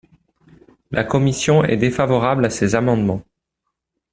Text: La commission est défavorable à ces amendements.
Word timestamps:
La 0.89 1.03
commission 1.03 1.63
est 1.63 1.77
défavorable 1.77 2.45
à 2.45 2.49
ces 2.49 2.73
amendements. 2.73 3.21